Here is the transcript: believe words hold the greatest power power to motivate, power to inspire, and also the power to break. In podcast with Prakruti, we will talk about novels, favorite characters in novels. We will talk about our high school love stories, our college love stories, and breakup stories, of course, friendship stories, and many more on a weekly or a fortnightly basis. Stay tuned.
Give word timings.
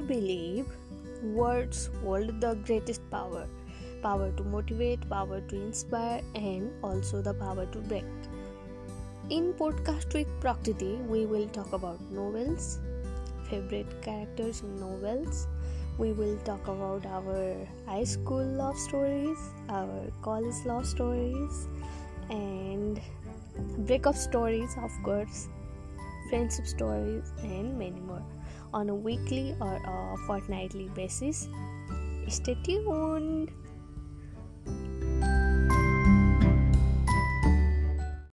believe 0.00 0.66
words 1.22 1.90
hold 2.02 2.40
the 2.40 2.54
greatest 2.64 3.08
power 3.10 3.46
power 4.02 4.32
to 4.32 4.44
motivate, 4.44 5.08
power 5.08 5.40
to 5.40 5.56
inspire, 5.56 6.20
and 6.34 6.70
also 6.82 7.22
the 7.22 7.34
power 7.34 7.66
to 7.66 7.78
break. 7.78 8.04
In 9.30 9.52
podcast 9.54 10.12
with 10.12 10.28
Prakruti, 10.40 11.06
we 11.06 11.24
will 11.26 11.46
talk 11.48 11.72
about 11.72 12.00
novels, 12.10 12.80
favorite 13.48 14.02
characters 14.02 14.62
in 14.62 14.76
novels. 14.80 15.46
We 15.98 16.12
will 16.12 16.36
talk 16.38 16.66
about 16.66 17.06
our 17.06 17.56
high 17.86 18.04
school 18.04 18.44
love 18.44 18.76
stories, 18.76 19.38
our 19.68 20.10
college 20.22 20.66
love 20.66 20.86
stories, 20.86 21.68
and 22.30 23.00
breakup 23.86 24.16
stories, 24.16 24.74
of 24.82 24.90
course, 25.04 25.48
friendship 26.32 26.66
stories, 26.66 27.30
and 27.42 27.78
many 27.78 28.00
more 28.00 28.24
on 28.72 28.88
a 28.88 28.94
weekly 28.94 29.54
or 29.60 29.76
a 29.76 30.16
fortnightly 30.26 30.88
basis. 30.94 31.46
Stay 32.28 32.56
tuned. 32.64 33.52